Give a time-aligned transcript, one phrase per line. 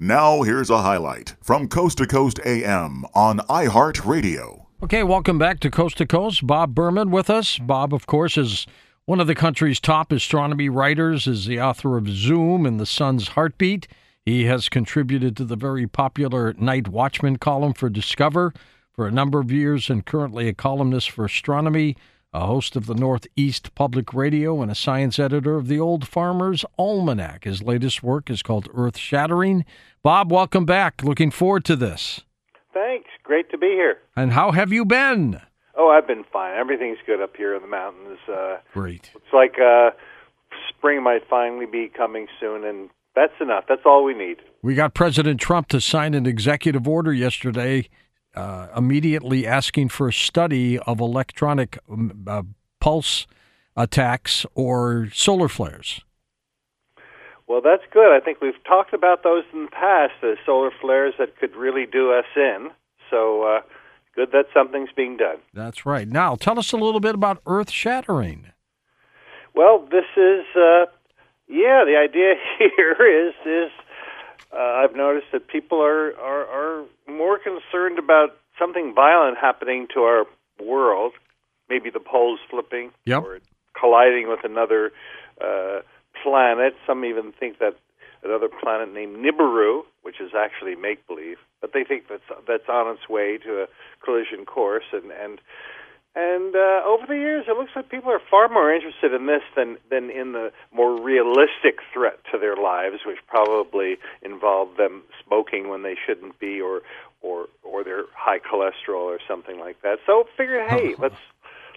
[0.00, 4.66] Now, here's a highlight from Coast to Coast AM on iHeartRadio.
[4.80, 6.46] Okay, welcome back to Coast to Coast.
[6.46, 7.58] Bob Berman with us.
[7.58, 8.64] Bob, of course, is
[9.06, 13.30] one of the country's top astronomy writers, is the author of Zoom and the Sun's
[13.30, 13.88] Heartbeat.
[14.24, 18.52] He has contributed to the very popular Night Watchman column for Discover
[18.92, 21.96] for a number of years and currently a columnist for astronomy,
[22.32, 26.64] a host of the Northeast Public Radio, and a science editor of the Old Farmer's
[26.78, 27.44] Almanac.
[27.44, 29.64] His latest work is called Earth Shattering.
[30.02, 31.02] Bob, welcome back.
[31.02, 32.20] Looking forward to this.
[32.74, 33.08] Thanks.
[33.22, 33.98] Great to be here.
[34.14, 35.40] And how have you been?
[35.74, 36.58] Oh, I've been fine.
[36.58, 38.18] Everything's good up here in the mountains.
[38.30, 39.10] Uh, Great.
[39.14, 39.90] it's like uh,
[40.68, 43.64] spring might finally be coming soon, and that's enough.
[43.68, 44.38] That's all we need.
[44.62, 47.88] We got President Trump to sign an executive order yesterday,
[48.38, 52.42] uh, immediately asking for a study of electronic um, uh,
[52.80, 53.26] pulse
[53.76, 56.02] attacks or solar flares.
[57.48, 58.14] Well, that's good.
[58.14, 61.86] I think we've talked about those in the past, the solar flares that could really
[61.86, 62.68] do us in.
[63.10, 63.60] So uh,
[64.14, 65.38] good that something's being done.
[65.52, 66.06] That's right.
[66.06, 68.52] Now, tell us a little bit about Earth shattering.
[69.54, 70.86] Well, this is, uh,
[71.48, 73.72] yeah, the idea here is is
[74.52, 80.00] uh, I've noticed that people are, are are more concerned about something violent happening to
[80.00, 80.24] our
[80.64, 81.12] world,
[81.68, 83.22] maybe the poles flipping Yep.
[83.22, 83.40] or
[83.78, 84.92] colliding with another
[85.40, 85.80] uh,
[86.22, 86.74] planet.
[86.86, 87.76] Some even think that
[88.24, 92.94] another planet named Nibiru, which is actually make believe, but they think that's that's on
[92.94, 93.66] its way to a
[94.04, 95.40] collision course, and and
[96.18, 99.42] and uh, over the years, it looks like people are far more interested in this
[99.54, 105.68] than than in the more realistic threat to their lives, which probably involve them smoking
[105.68, 106.82] when they shouldn't be, or
[107.22, 109.98] or or their high cholesterol or something like that.
[110.06, 111.22] So figure, hey, let's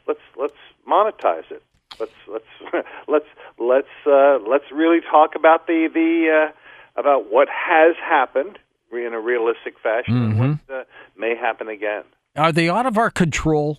[0.08, 0.58] let's let's
[0.90, 1.62] monetize it.
[2.00, 7.96] Let's let's let's let's uh, let's really talk about the the uh, about what has
[8.04, 8.58] happened
[8.92, 10.84] in a realistic fashion and what uh,
[11.16, 12.04] may happen again.
[12.36, 13.78] Are they out of our control,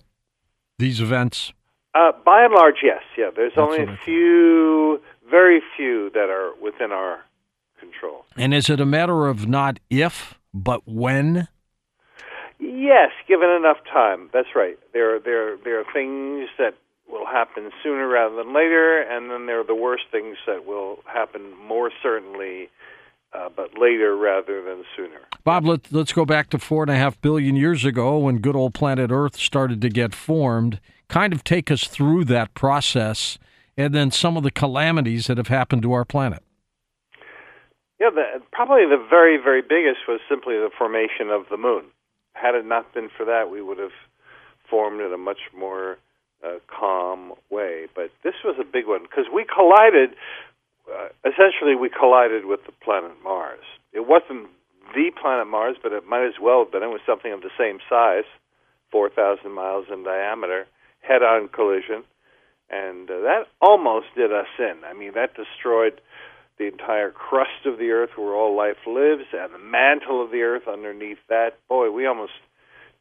[0.79, 1.53] these events?
[1.95, 3.01] Uh, by and large, yes.
[3.17, 3.99] Yeah, there's only a I a thought.
[4.05, 7.19] few, very few that are within our
[7.79, 8.25] control.
[8.35, 11.47] And is it a matter of not if, but when?
[12.59, 14.29] Yes, given enough time.
[14.33, 14.77] That's right.
[14.93, 16.75] There, there, there are things that
[17.09, 20.99] will happen sooner rather than later, and then there are the worst things that will
[21.05, 22.69] happen more certainly,
[23.33, 25.21] uh, but later rather than sooner.
[25.43, 28.55] Bob, let, let's go back to four and a half billion years ago when good
[28.55, 30.79] old planet Earth started to get formed.
[31.07, 33.37] Kind of take us through that process
[33.77, 36.43] and then some of the calamities that have happened to our planet.
[37.99, 41.85] Yeah, the, probably the very, very biggest was simply the formation of the moon.
[42.33, 43.95] Had it not been for that, we would have
[44.69, 45.97] formed in a much more
[46.43, 47.87] uh, calm way.
[47.95, 50.15] But this was a big one because we collided.
[50.87, 53.63] Uh, essentially, we collided with the planet Mars.
[53.93, 54.49] It wasn't
[54.93, 56.83] the planet Mars, but it might as well have been.
[56.83, 58.25] It was something of the same size,
[58.91, 60.67] four thousand miles in diameter,
[61.01, 62.03] head-on collision,
[62.69, 64.83] and uh, that almost did us in.
[64.85, 66.01] I mean, that destroyed
[66.57, 70.41] the entire crust of the earth where all life lives and the mantle of the
[70.41, 71.57] earth underneath that.
[71.67, 72.33] Boy, we almost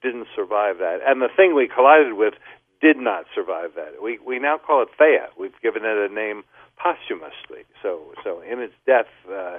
[0.03, 0.99] didn't survive that.
[1.07, 2.35] And the thing we collided with
[2.81, 4.03] did not survive that.
[4.03, 5.27] We we now call it Theia.
[5.39, 6.45] We've given it a name
[6.77, 7.65] posthumously.
[7.83, 9.59] So so in its death uh,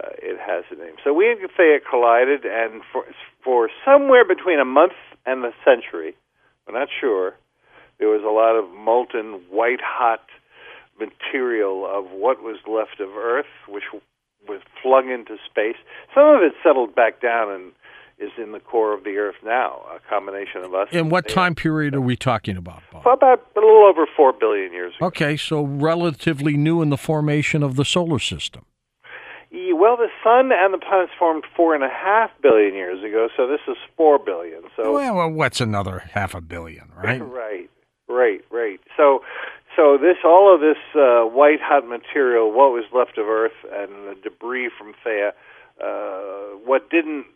[0.00, 0.96] uh, it has a name.
[1.04, 3.04] So we and Theia collided and for
[3.44, 4.96] for somewhere between a month
[5.26, 6.14] and a century,
[6.66, 7.34] we're not sure,
[7.98, 10.24] there was a lot of molten white hot
[10.98, 13.84] material of what was left of Earth, which
[14.48, 15.76] was flung into space.
[16.14, 17.72] Some of it settled back down and
[18.22, 20.88] is in the core of the Earth now, a combination of us.
[20.92, 23.04] And what time period are we talking about, Bob?
[23.04, 25.06] Well, about a little over four billion years ago.
[25.06, 28.64] Okay, so relatively new in the formation of the solar system.
[29.82, 33.48] Well, the sun and the planets formed four and a half billion years ago, so
[33.48, 34.62] this is four billion.
[34.76, 37.20] So Well, well, what's another half a billion, right?
[37.20, 37.68] right,
[38.08, 38.80] right, right.
[38.96, 39.24] So,
[39.74, 43.90] so this all of this uh, white hot material, what was left of Earth, and
[44.06, 45.32] the debris from Theia,
[45.82, 47.26] uh, what didn't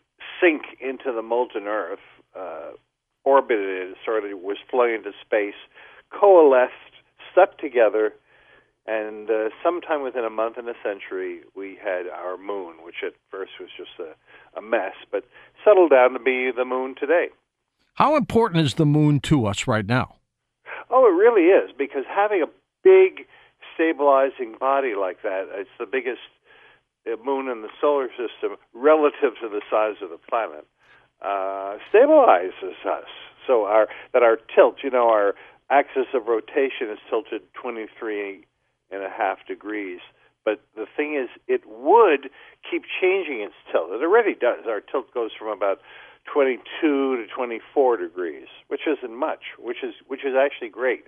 [0.41, 1.99] sink into the molten Earth,
[2.37, 2.71] uh,
[3.23, 5.59] orbited, sort of was flung into space,
[6.09, 6.71] coalesced,
[7.31, 8.13] stuck together,
[8.87, 13.13] and uh, sometime within a month and a century, we had our moon, which at
[13.29, 15.25] first was just a, a mess, but
[15.65, 17.27] settled down to be the moon today.
[17.95, 20.15] How important is the moon to us right now?
[20.89, 22.47] Oh, it really is because having a
[22.81, 23.25] big
[23.73, 26.21] stabilizing body like that, it's the biggest
[27.11, 30.65] uh, moon in the solar system relative to the size of the planet,
[31.21, 33.09] uh, stabilizes us.
[33.45, 35.35] So our that our tilt, you know, our
[35.69, 38.45] axis of rotation is tilted 23
[38.91, 39.99] and a half degrees,
[40.45, 42.29] But the thing is, it would
[42.69, 43.91] keep changing its tilt.
[43.91, 44.63] It already does.
[44.65, 45.81] Our tilt goes from about
[46.31, 51.05] 22 to 24 degrees, which isn't much, which is which is actually great.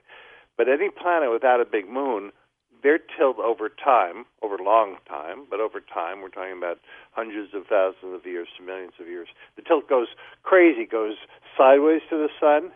[0.58, 2.32] But any planet without a big moon,
[2.82, 6.80] their tilt over time, over long time, but over time, we're talking about
[7.12, 9.28] hundreds of thousands of years to millions of years.
[9.56, 10.08] The tilt goes
[10.44, 11.16] crazy, goes
[11.58, 12.72] sideways to the sun,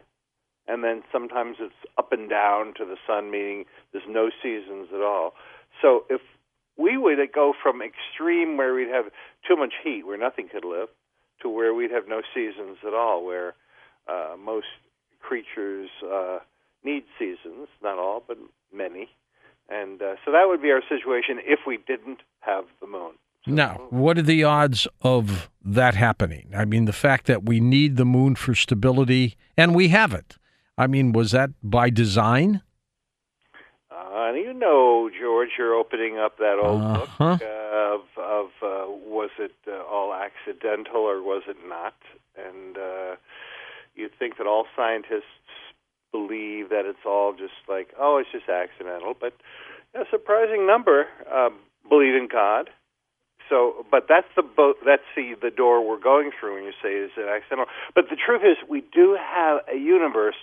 [0.68, 5.02] and then sometimes it's up and down to the sun, meaning there's no seasons at
[5.02, 5.34] all.
[5.82, 6.22] So if
[6.78, 9.06] we would go from extreme where we'd have
[9.48, 10.90] too much heat, where nothing could live,
[11.42, 13.54] to where we'd have no seasons at all, where
[14.08, 14.68] uh, most
[15.22, 16.40] creatures uh,
[16.84, 18.38] need seasons, not all, but
[18.74, 19.10] many.
[19.70, 23.14] And uh, so that would be our situation if we didn't have the moon.
[23.46, 26.52] So, now, what are the odds of that happening?
[26.56, 30.38] I mean, the fact that we need the moon for stability, and we have it.
[30.78, 32.62] I mean, was that by design?
[33.92, 37.38] Uh, you know, George, you're opening up that old Uh-huh.
[37.38, 41.96] book uh, of, of uh, was it uh, all accidental or was it not?
[42.38, 43.16] And uh,
[43.96, 45.24] you think that all scientists
[46.14, 49.34] believe that it's all just like, oh, it's just accidental, but
[49.94, 52.70] a surprising number um, believe in God.
[53.50, 56.94] So, but that's the bo- that's the the door we're going through when you say
[56.94, 57.66] is it accidental.
[57.94, 60.40] But the truth is, we do have a universe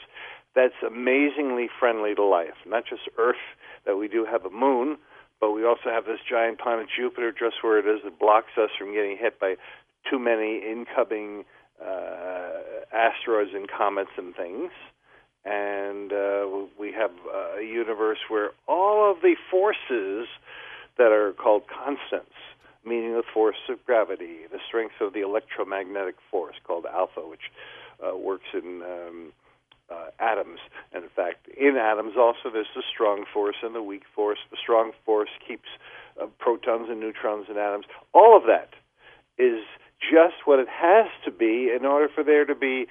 [0.55, 2.58] that's amazingly friendly to life.
[2.67, 3.40] Not just Earth,
[3.87, 4.99] that we do have a moon,
[5.40, 8.70] but we also have this giant planet Jupiter just where it is that blocks us
[8.78, 9.55] from getting hit by
[10.08, 11.44] too many incoming
[11.81, 12.61] uh,
[12.93, 14.70] asteroids and comets and things.
[15.44, 16.46] And uh,
[16.78, 17.10] we have
[17.58, 20.28] a universe where all of the forces
[20.98, 22.37] that are called constants,
[22.84, 27.50] meaning the force of gravity, the strength of the electromagnetic force called alpha, which
[28.04, 29.32] uh, works in um,
[29.90, 30.60] uh, atoms.
[30.92, 34.38] And in fact, in atoms also there's the strong force and the weak force.
[34.50, 35.69] The strong force keeps
[36.20, 37.86] uh, protons and neutrons in atoms.
[38.12, 38.70] All of that
[39.38, 39.64] is
[40.00, 42.86] just what it has to be in order for there to be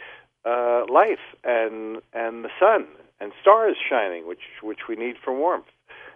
[0.45, 2.87] uh, life and and the sun
[3.19, 5.65] and stars shining, which which we need for warmth.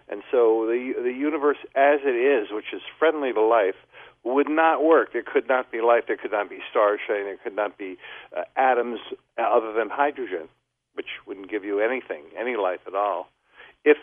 [0.08, 3.76] And so the the universe as it is, which is friendly to life,
[4.24, 5.12] would not work.
[5.12, 6.04] There could not be life.
[6.06, 7.24] There could not be stars shining.
[7.24, 7.96] There could not be
[8.36, 9.00] uh, atoms
[9.38, 10.48] other than hydrogen,
[10.94, 13.28] which wouldn't give you anything, any life at all.
[13.84, 13.98] If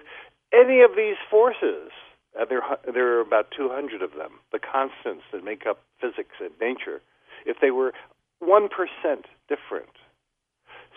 [0.54, 1.92] any of these forces,
[2.40, 6.52] uh, there there are about 200 of them, the constants that make up physics and
[6.62, 7.02] nature,
[7.46, 7.94] if they were
[8.40, 9.90] one percent different.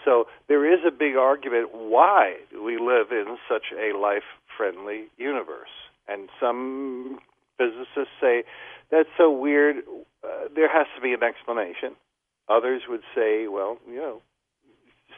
[0.04, 5.74] So there is a big argument why we live in such a life-friendly universe,
[6.08, 7.18] and some
[7.56, 8.44] physicists say
[8.90, 9.76] that's so weird.
[10.22, 11.96] Uh, there has to be an explanation.
[12.48, 14.22] Others would say, well, you know,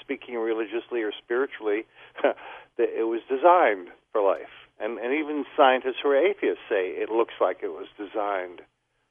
[0.00, 1.86] speaking religiously or spiritually,
[2.22, 2.34] that
[2.78, 4.54] it was designed for life.
[4.78, 8.60] And, and even scientists who are atheists say it looks like it was designed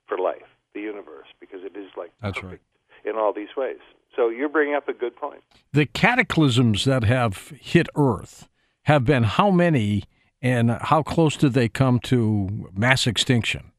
[0.08, 2.64] for life, the universe, because it is like That's perfect
[3.04, 3.80] in all these ways.
[4.16, 5.42] So you're bringing up a good point.
[5.74, 8.48] The cataclysms that have hit Earth
[8.84, 10.04] have been how many,
[10.42, 13.72] and how close did they come to mass extinction?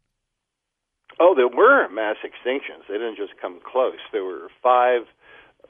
[1.19, 2.87] Oh, there were mass extinctions.
[2.89, 3.99] They didn't just come close.
[4.13, 5.03] There were five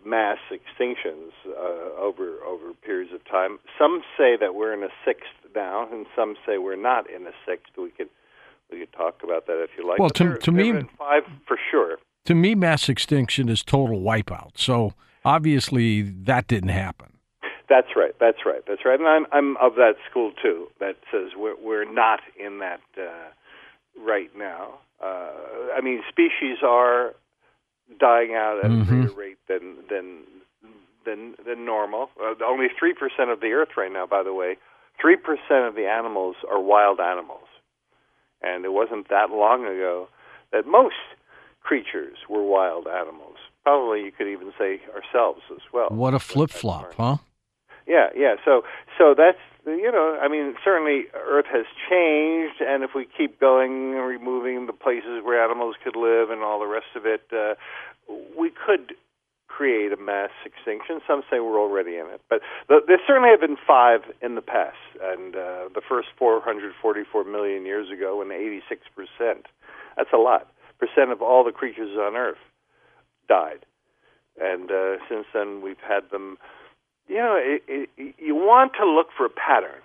[0.05, 3.59] mass extinctions uh, over over periods of time.
[3.79, 7.33] Some say that we're in a sixth now, and some say we're not in a
[7.47, 7.73] sixth.
[7.79, 8.09] We could
[8.73, 9.99] we could talk about that if you like.
[10.01, 11.99] Well, But to- there- to there me- five for sure.
[12.27, 14.53] To me, mass extinction is total wipeout.
[14.59, 14.93] So
[15.25, 17.13] obviously that didn't happen.
[17.69, 18.15] That's right.
[18.21, 18.63] That's right.
[18.69, 18.99] That's right.
[18.99, 20.69] And I'm I'm of that school too.
[20.79, 23.31] That says we're we're not in that uh,
[24.01, 24.79] right now.
[25.03, 25.31] Uh,
[25.77, 27.15] I mean, species are
[28.01, 28.83] dying out at Mhm.
[28.83, 30.23] a greater rate than than
[31.05, 32.11] than than normal.
[32.21, 34.57] Uh, only three percent of the Earth right now, by the way,
[35.01, 37.49] three percent of the animals are wild animals,
[38.43, 40.09] and it wasn't that long ago
[40.53, 40.95] that most
[41.67, 43.37] creatures were wild animals.
[43.65, 45.89] Probably you could even say ourselves as well.
[45.91, 47.17] What a flip flop, huh?
[47.87, 48.37] Yeah, yeah.
[48.45, 48.63] So,
[48.97, 53.95] so that's you know, I mean, certainly Earth has changed, and if we keep going
[53.95, 57.55] and removing the places where animals could live and all the rest of it, uh,
[58.39, 58.95] we could
[59.49, 61.01] create a mass extinction.
[61.07, 64.43] Some say we're already in it, but th- there certainly have been five in the
[64.43, 69.47] past, and uh, the first 444 million years ago, and 86 percent.
[69.97, 70.47] That's a lot.
[70.79, 72.39] Percent of all the creatures on Earth
[73.29, 73.65] died,
[74.41, 76.39] and uh, since then we've had them
[77.09, 79.81] you know, it, it, you want to look for a pattern,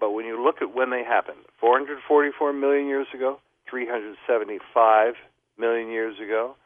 [0.00, 3.38] but when you look at when they happened, 444 million years ago,
[3.70, 5.14] 375
[5.56, 6.56] million years ago,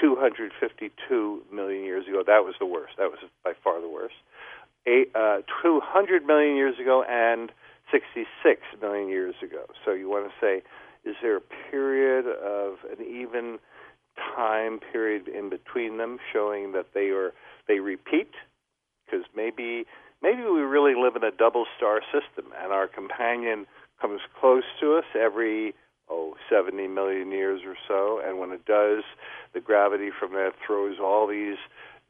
[0.00, 2.94] 252 million years ago, that was the worst.
[2.96, 4.14] That was by far the worst.
[4.86, 7.52] Eight, uh, 200 million years ago, and
[7.92, 9.66] 66 million years ago.
[9.84, 10.62] So you want to say,
[11.04, 13.58] is there a period of an even
[14.36, 17.32] time period in between them, showing that they are
[17.68, 18.30] they repeat?
[19.04, 19.84] Because maybe
[20.22, 23.66] maybe we really live in a double star system, and our companion
[24.00, 25.74] comes close to us every
[26.10, 29.02] oh 70 million years or so, and when it does,
[29.54, 31.58] the gravity from that throws all these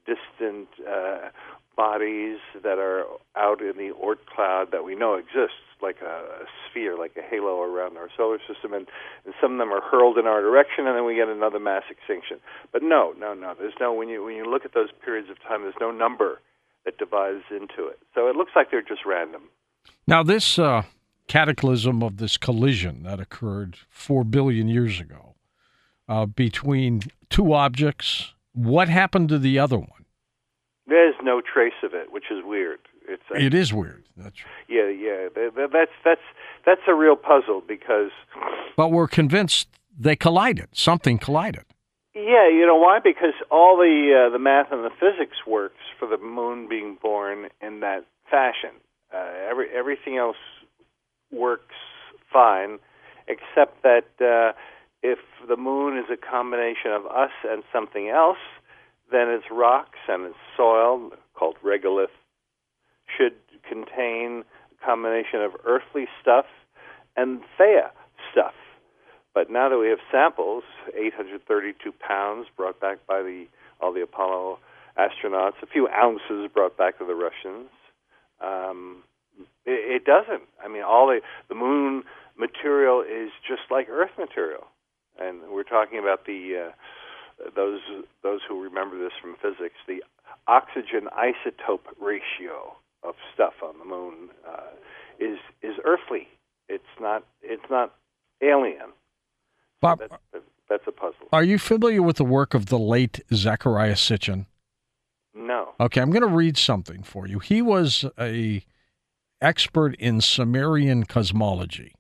[0.07, 1.31] distant uh,
[1.77, 3.05] bodies that are
[3.37, 7.23] out in the Oort cloud that we know exists, like a, a sphere, like a
[7.23, 8.87] halo around our solar system, and,
[9.25, 11.85] and some of them are hurled in our direction, and then we get another mass
[11.91, 12.39] extinction.
[12.73, 13.55] But no, no, no.
[13.59, 16.41] There's no when you when you look at those periods of time, there's no number
[16.85, 17.99] that divides into it.
[18.15, 19.43] So it looks like they're just random.
[20.07, 20.83] Now this uh,
[21.27, 25.35] cataclysm of this collision that occurred four billion years ago
[26.09, 28.35] uh, between two objects.
[28.55, 30.05] What happened to the other one?
[30.87, 32.81] There's no trace of it, which is weird.
[33.09, 34.05] It's It is weird.
[34.17, 34.37] That's
[34.69, 35.29] yeah, yeah.
[35.35, 36.21] Th- th- That's that's
[36.67, 38.11] that's a real puzzle because
[38.77, 39.69] but we're convinced
[39.99, 40.69] they collided.
[40.73, 41.65] Something collided.
[42.15, 42.99] yeah, you know why?
[43.03, 47.49] Because all the uh, the math and the physics works for the moon being born
[47.61, 48.71] in that fashion.
[49.13, 50.37] Uh, every everything else
[51.33, 51.75] works
[52.33, 52.79] fine,
[53.29, 54.53] except that uh,
[55.03, 55.19] if
[55.49, 58.39] the moon is a combination of us and something else,
[59.11, 62.07] then its rocks and its soil, called regolith,
[63.17, 63.35] should
[63.69, 66.47] contain a combination of earthly stuff
[67.17, 67.91] and Theia
[68.31, 68.55] stuff.
[69.35, 73.47] But now that we have samples, 832 pounds brought back by the
[73.81, 74.59] all the Apollo
[74.97, 77.69] astronauts, a few ounces brought back to the Russians,
[78.41, 79.03] um,
[79.65, 80.43] it, it doesn't.
[80.63, 82.05] I mean, all the the moon
[82.39, 84.67] material is just like Earth material,
[85.23, 87.81] and we're talking about the uh, those
[88.23, 90.03] those who remember this from physics, the
[90.47, 94.71] oxygen isotope ratio of stuff on the moon uh,
[95.19, 96.29] is is earthly.
[96.69, 97.95] It's not it's not
[98.43, 98.93] alien.
[99.81, 101.27] Bob, That's, that's a puzzle.
[101.33, 104.47] are you familiar with the work of the late Zechariah Sitchin?
[105.35, 105.71] No.
[105.81, 107.41] Okay, I'm going to read something for you.
[107.41, 108.65] He was a
[109.41, 111.95] expert in Sumerian cosmology.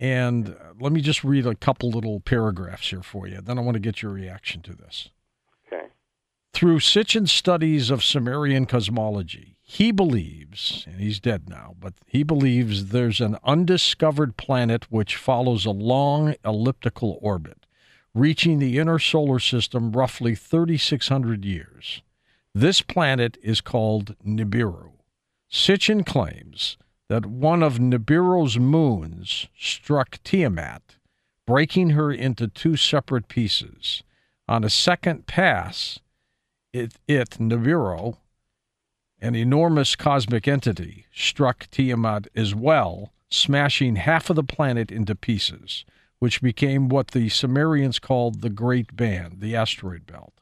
[0.00, 3.40] And uh, let me just read a couple little paragraphs here for you.
[3.40, 5.10] Then I want to get your reaction to this.
[5.66, 5.88] Okay.
[6.52, 12.86] Through Sitchin's studies of Sumerian cosmology, he believes, and he's dead now, but he believes
[12.86, 17.66] there's an undiscovered planet which follows a long elliptical orbit,
[18.14, 22.02] reaching the inner solar system roughly 3,600 years.
[22.54, 24.92] This planet is called Nibiru.
[25.50, 26.78] Sitchin claims
[27.08, 30.96] that one of Nibiru's moons struck Tiamat,
[31.46, 34.02] breaking her into two separate pieces.
[34.46, 35.98] On a second pass,
[36.72, 38.18] it, it Nibiru,
[39.20, 45.84] an enormous cosmic entity, struck Tiamat as well, smashing half of the planet into pieces,
[46.18, 50.34] which became what the Sumerians called the Great Band, the asteroid belt,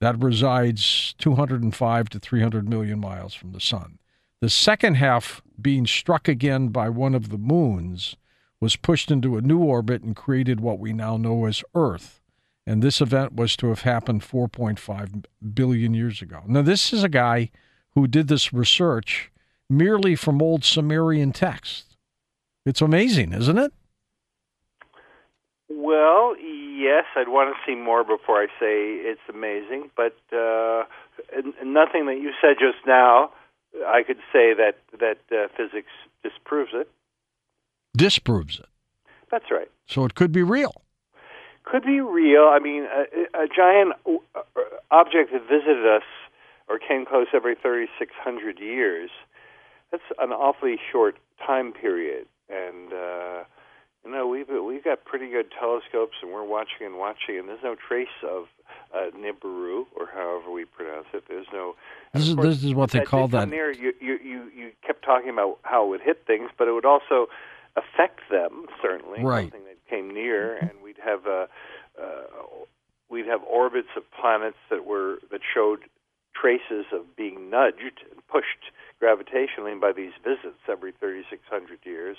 [0.00, 3.98] that resides 205 to 300 million miles from the sun.
[4.42, 8.16] The second half, being struck again by one of the moons,
[8.58, 12.20] was pushed into a new orbit and created what we now know as Earth.
[12.66, 16.40] And this event was to have happened 4.5 billion years ago.
[16.48, 17.52] Now, this is a guy
[17.94, 19.30] who did this research
[19.70, 21.96] merely from old Sumerian texts.
[22.66, 23.72] It's amazing, isn't it?
[25.68, 30.82] Well, yes, I'd want to see more before I say it's amazing, but uh,
[31.64, 33.30] nothing that you said just now,
[33.86, 35.90] I could say that that uh, physics
[36.22, 36.90] disproves it.
[37.96, 38.66] Disproves it.
[39.30, 39.70] That's right.
[39.86, 40.82] So it could be real.
[41.64, 42.44] Could be real.
[42.44, 44.40] I mean, a, a giant uh,
[44.90, 46.02] object that visited us
[46.68, 49.10] or came close every 3,600 years.
[49.90, 53.44] That's an awfully short time period, and uh,
[54.04, 57.62] you know we've we've got pretty good telescopes, and we're watching and watching, and there's
[57.62, 58.46] no trace of
[58.94, 61.24] uh, Nibiru or however we pronounce it.
[61.28, 61.74] There's no.
[62.12, 63.48] This is, course, this is what they call that.
[63.48, 66.72] Near, you, you you you kept talking about how it would hit things, but it
[66.72, 67.28] would also
[67.76, 69.22] affect them certainly.
[69.22, 69.44] Right.
[69.44, 71.46] Something that came near, and we'd have uh,
[72.00, 72.22] uh,
[73.08, 75.80] we'd have orbits of planets that were that showed
[76.34, 82.16] traces of being nudged and pushed gravitationally by these visits every 3,600 years.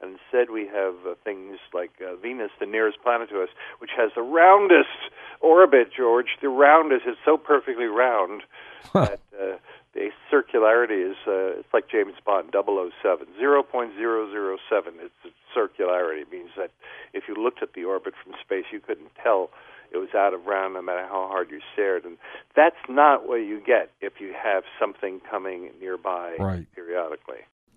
[0.00, 3.90] And instead, we have uh, things like uh, Venus, the nearest planet to us, which
[3.96, 4.88] has the roundest
[5.40, 6.38] orbit, George.
[6.40, 8.42] The roundest is so perfectly round
[8.94, 9.56] that uh,
[9.94, 14.58] the circularity is uh, it's like James Bond 007, 0.007.
[15.00, 16.22] It's circularity.
[16.22, 16.70] It means that
[17.12, 19.50] if you looked at the orbit from space, you couldn't tell
[19.92, 22.04] it was out of round no matter how hard you stared.
[22.04, 22.16] And
[22.54, 26.66] that's not what you get if you have something coming nearby Right.
[26.74, 27.42] periodically.